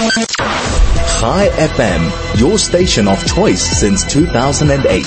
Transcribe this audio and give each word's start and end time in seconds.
Chai 0.00 1.50
FM, 1.58 2.40
your 2.40 2.56
station 2.56 3.06
of 3.06 3.22
choice 3.26 3.60
since 3.60 4.02
2008. 4.04 5.04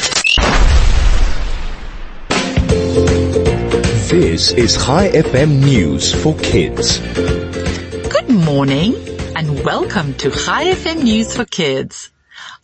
This 4.07 4.51
is 4.51 4.77
Chai 4.77 5.09
FM 5.09 5.63
News 5.63 6.13
for 6.13 6.35
Kids. 6.35 6.99
Good 6.99 8.29
morning 8.29 8.93
and 9.35 9.65
welcome 9.65 10.13
to 10.13 10.29
Chai 10.29 10.65
FM 10.75 11.01
News 11.01 11.35
for 11.35 11.45
Kids. 11.45 12.11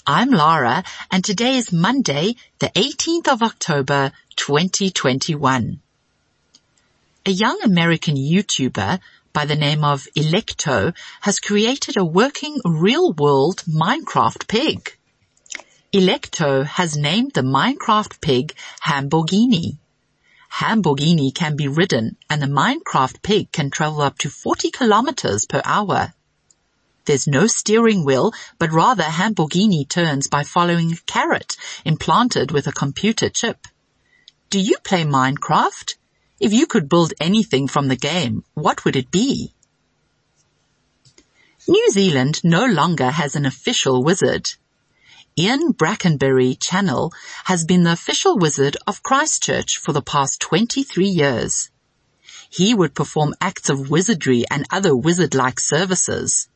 I'm 0.06 0.30
Lara 0.30 0.84
and 1.10 1.26
today 1.26 1.56
is 1.56 1.74
Monday, 1.74 2.36
the 2.60 2.68
18th 2.68 3.28
of 3.28 3.42
October, 3.42 4.12
2021. 4.36 5.80
A 7.26 7.32
young 7.32 7.60
American 7.64 8.18
YouTuber 8.18 9.00
by 9.34 9.46
the 9.46 9.56
name 9.56 9.84
of 9.84 10.08
Electo 10.16 10.94
has 11.22 11.40
created 11.40 11.98
a 11.98 12.06
working 12.06 12.60
real-world 12.66 13.64
Minecraft 13.68 14.48
pig. 14.48 14.98
Electo 15.94 16.66
has 16.66 16.96
named 16.96 17.34
the 17.34 17.42
Minecraft 17.42 18.22
pig 18.22 18.54
Hamburgini. 18.86 19.78
Hamburgini 20.54 21.34
can 21.34 21.56
be 21.56 21.68
ridden 21.68 22.18
and 22.30 22.42
the 22.42 22.48
Minecraft 22.48 23.22
pig 23.22 23.52
can 23.52 23.70
travel 23.70 24.02
up 24.02 24.18
to 24.20 24.30
40 24.30 24.72
kilometers 24.72 25.46
per 25.46 25.62
hour. 25.66 26.14
There's 27.06 27.28
no 27.28 27.48
steering 27.48 28.06
wheel, 28.06 28.34
but 28.60 28.72
rather 28.72 29.04
Hamburgini 29.04 29.88
turns 29.88 30.28
by 30.28 30.44
following 30.44 30.92
a 30.92 30.98
carrot 31.08 31.56
implanted 31.86 32.52
with 32.52 32.68
a 32.68 32.72
computer 32.72 33.30
chip. 33.30 33.68
Do 34.50 34.60
you 34.60 34.78
play 34.84 35.04
Minecraft? 35.04 35.96
If 36.40 36.54
you 36.54 36.68
could 36.68 36.88
build 36.88 37.14
anything 37.20 37.68
from 37.68 37.90
the 37.90 37.98
game, 37.98 38.44
what 38.54 38.86
would 38.86 38.96
it 38.96 39.12
be? 39.12 39.54
New 41.68 41.92
Zealand 41.92 42.42
no 42.44 42.66
longer 42.66 43.12
has 43.12 43.36
an 43.36 43.46
official 43.46 44.02
wizard. 44.04 44.54
Ian 45.38 45.74
Brackenbury 45.74 46.58
Channell 46.58 47.12
has 47.46 47.66
been 47.66 47.84
the 47.84 47.92
official 47.92 48.38
wizard 48.38 48.78
of 48.88 49.04
Christchurch 49.04 49.78
for 49.78 49.92
the 49.92 50.02
past 50.02 50.40
23 50.40 51.06
years. 51.06 51.70
He 52.50 52.74
would 52.74 52.96
perform 52.96 53.36
acts 53.40 53.70
of 53.70 53.90
wizardry 53.90 54.46
and 54.50 54.66
other 54.72 54.96
wizard-like 54.96 55.60
services. 55.60 56.48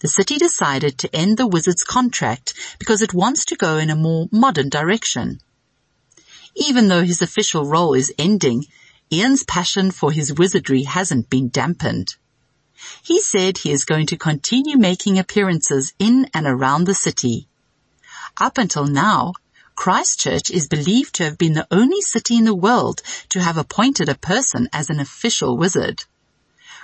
The 0.00 0.08
city 0.08 0.36
decided 0.36 0.98
to 0.98 1.16
end 1.16 1.38
the 1.38 1.46
wizard's 1.46 1.82
contract 1.82 2.52
because 2.78 3.00
it 3.00 3.14
wants 3.14 3.44
to 3.46 3.56
go 3.56 3.78
in 3.78 3.90
a 3.90 3.96
more 3.96 4.28
modern 4.30 4.68
direction. 4.68 5.40
Even 6.54 6.88
though 6.88 7.04
his 7.04 7.22
official 7.22 7.64
role 7.64 7.94
is 7.94 8.12
ending, 8.18 8.66
Ian's 9.10 9.44
passion 9.44 9.90
for 9.90 10.12
his 10.12 10.34
wizardry 10.34 10.82
hasn't 10.82 11.30
been 11.30 11.48
dampened. 11.48 12.16
He 13.02 13.20
said 13.20 13.58
he 13.58 13.72
is 13.72 13.84
going 13.84 14.06
to 14.06 14.16
continue 14.16 14.76
making 14.76 15.18
appearances 15.18 15.94
in 15.98 16.28
and 16.34 16.46
around 16.46 16.84
the 16.84 16.94
city. 16.94 17.48
Up 18.40 18.58
until 18.58 18.86
now, 18.86 19.32
Christchurch 19.74 20.50
is 20.50 20.68
believed 20.68 21.14
to 21.14 21.24
have 21.24 21.38
been 21.38 21.54
the 21.54 21.66
only 21.70 22.00
city 22.00 22.36
in 22.36 22.44
the 22.44 22.54
world 22.54 23.00
to 23.30 23.40
have 23.40 23.56
appointed 23.56 24.08
a 24.08 24.14
person 24.14 24.68
as 24.72 24.90
an 24.90 25.00
official 25.00 25.56
wizard. 25.56 26.04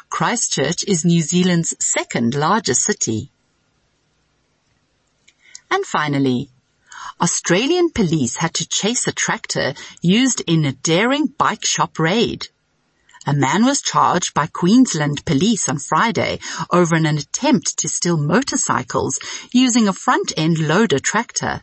Christchurch 0.08 0.84
is 0.84 1.04
New 1.04 1.20
Zealand's 1.20 1.74
second 1.80 2.34
largest 2.34 2.82
city. 2.82 3.30
And 5.70 5.84
finally, 5.84 6.50
Australian 7.20 7.90
police 7.90 8.36
had 8.36 8.52
to 8.54 8.68
chase 8.68 9.06
a 9.06 9.12
tractor 9.12 9.74
used 10.02 10.42
in 10.46 10.64
a 10.64 10.72
daring 10.72 11.26
bike 11.26 11.64
shop 11.64 11.98
raid. 11.98 12.48
A 13.26 13.32
man 13.32 13.64
was 13.64 13.80
charged 13.80 14.34
by 14.34 14.46
Queensland 14.48 15.24
police 15.24 15.68
on 15.68 15.78
Friday 15.78 16.40
over 16.70 16.96
an 16.96 17.06
attempt 17.06 17.78
to 17.78 17.88
steal 17.88 18.16
motorcycles 18.16 19.18
using 19.52 19.88
a 19.88 19.92
front-end 19.92 20.58
loader 20.58 20.98
tractor. 20.98 21.62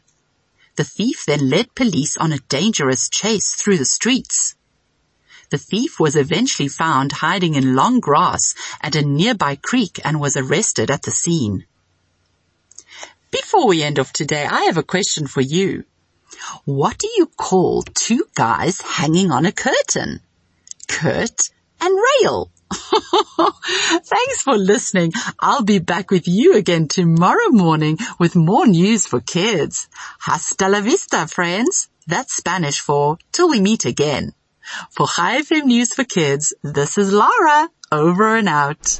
The 0.77 0.85
thief 0.85 1.25
then 1.27 1.49
led 1.49 1.75
police 1.75 2.17
on 2.17 2.31
a 2.31 2.39
dangerous 2.39 3.09
chase 3.09 3.53
through 3.53 3.77
the 3.77 3.85
streets. 3.85 4.55
The 5.49 5.57
thief 5.57 5.99
was 5.99 6.15
eventually 6.15 6.69
found 6.69 7.11
hiding 7.11 7.55
in 7.55 7.75
long 7.75 7.99
grass 7.99 8.55
at 8.79 8.95
a 8.95 9.05
nearby 9.05 9.57
creek 9.57 9.99
and 10.03 10.19
was 10.19 10.37
arrested 10.37 10.89
at 10.89 11.03
the 11.03 11.11
scene. 11.11 11.65
Before 13.31 13.67
we 13.67 13.81
end 13.81 13.97
off 13.97 14.11
today, 14.11 14.45
I 14.45 14.63
have 14.63 14.77
a 14.77 14.83
question 14.83 15.25
for 15.25 15.41
you. 15.41 15.85
What 16.65 16.97
do 16.97 17.07
you 17.15 17.27
call 17.27 17.83
two 17.83 18.25
guys 18.35 18.81
hanging 18.81 19.31
on 19.31 19.45
a 19.45 19.51
curtain? 19.51 20.19
Kurt 20.87 21.49
and 21.79 21.95
Rail. 21.95 22.51
Thanks 22.71 24.41
for 24.41 24.57
listening. 24.57 25.13
I'll 25.39 25.63
be 25.63 25.79
back 25.79 26.11
with 26.11 26.27
you 26.27 26.55
again 26.55 26.87
tomorrow 26.87 27.49
morning 27.49 27.97
with 28.19 28.35
more 28.35 28.67
news 28.67 29.07
for 29.07 29.21
kids. 29.21 29.87
Hasta 30.19 30.67
la 30.67 30.81
vista, 30.81 31.27
friends. 31.27 31.89
That's 32.07 32.33
Spanish 32.33 32.81
for 32.81 33.17
till 33.31 33.49
we 33.49 33.61
meet 33.61 33.85
again. 33.85 34.33
For 34.91 35.07
Chai 35.07 35.41
FM 35.41 35.65
News 35.65 35.93
for 35.93 36.03
Kids, 36.03 36.53
this 36.63 36.97
is 36.97 37.11
Lara, 37.11 37.69
over 37.91 38.35
and 38.35 38.47
out. 38.47 38.99